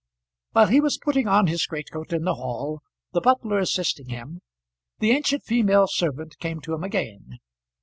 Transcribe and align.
While 0.53 0.69
he 0.69 0.81
was 0.81 0.97
putting 0.97 1.27
on 1.27 1.45
his 1.45 1.67
greatcoat 1.67 2.11
in 2.11 2.23
the 2.23 2.33
hall, 2.33 2.81
the 3.13 3.21
butler 3.21 3.59
assisting 3.59 4.09
him, 4.09 4.41
the 4.97 5.11
ancient 5.11 5.43
female 5.43 5.85
servant 5.85 6.39
came 6.39 6.59
to 6.61 6.73
him 6.73 6.83
again. 6.83 7.37